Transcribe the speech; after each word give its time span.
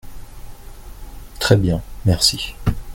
Très 1.37 1.57
bien, 1.57 1.83
merci. 2.05 2.55